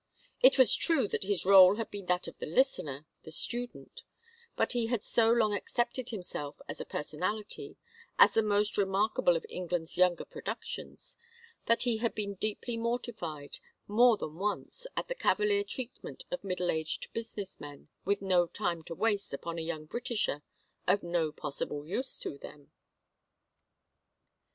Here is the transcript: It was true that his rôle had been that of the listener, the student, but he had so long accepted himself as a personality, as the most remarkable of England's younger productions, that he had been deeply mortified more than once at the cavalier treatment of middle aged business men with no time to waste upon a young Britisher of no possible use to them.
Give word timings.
It 0.41 0.57
was 0.57 0.75
true 0.75 1.07
that 1.09 1.25
his 1.25 1.43
rôle 1.43 1.77
had 1.77 1.91
been 1.91 2.07
that 2.07 2.27
of 2.27 2.35
the 2.39 2.47
listener, 2.47 3.05
the 3.21 3.29
student, 3.29 4.01
but 4.55 4.71
he 4.71 4.87
had 4.87 5.03
so 5.03 5.29
long 5.31 5.53
accepted 5.53 6.09
himself 6.09 6.59
as 6.67 6.81
a 6.81 6.85
personality, 6.85 7.77
as 8.17 8.33
the 8.33 8.41
most 8.41 8.79
remarkable 8.79 9.35
of 9.37 9.45
England's 9.47 9.97
younger 9.97 10.25
productions, 10.25 11.17
that 11.67 11.83
he 11.83 11.97
had 11.97 12.15
been 12.15 12.33
deeply 12.33 12.77
mortified 12.77 13.59
more 13.87 14.17
than 14.17 14.37
once 14.37 14.87
at 14.97 15.07
the 15.07 15.13
cavalier 15.13 15.63
treatment 15.63 16.25
of 16.31 16.43
middle 16.43 16.71
aged 16.71 17.13
business 17.13 17.59
men 17.59 17.87
with 18.03 18.23
no 18.23 18.47
time 18.47 18.81
to 18.85 18.95
waste 18.95 19.35
upon 19.35 19.59
a 19.59 19.61
young 19.61 19.85
Britisher 19.85 20.41
of 20.87 21.03
no 21.03 21.31
possible 21.31 21.85
use 21.85 22.17
to 22.17 22.39
them. 22.39 22.71